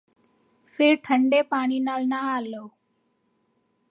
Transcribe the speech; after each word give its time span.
ਫਿਰ 0.73 0.95
ਠੰਡੇ 1.03 1.41
ਪਾਣੀ 1.41 1.79
ਨਾਲ 1.79 2.07
ਨਹਾ 2.07 2.39
ਲਓ 2.39 2.69